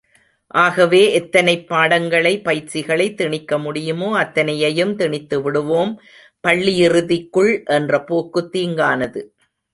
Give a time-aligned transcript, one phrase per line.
[0.47, 6.01] ஆகவே எத்தனைப் பாடங்களை, பயிற்சிகளை திணிக்க முடியுமோ அத்தனையையும் திணித்து விடுவோம்
[6.47, 9.23] பள்ளியிறுதிக்குள் என்ற போக்கு தீங்கானது.